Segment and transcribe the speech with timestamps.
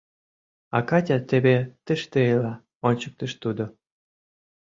[0.75, 2.53] —А Катя теве тыште ила,—
[2.87, 3.65] ончыктыш тудо.